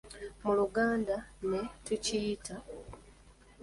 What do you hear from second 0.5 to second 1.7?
Luganda ne